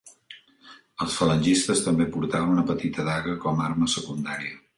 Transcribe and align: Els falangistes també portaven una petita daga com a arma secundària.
Els 1.05 1.17
falangistes 1.19 1.83
també 1.89 2.07
portaven 2.15 2.55
una 2.55 2.65
petita 2.71 3.07
daga 3.11 3.37
com 3.45 3.61
a 3.63 3.69
arma 3.71 3.93
secundària. 3.99 4.59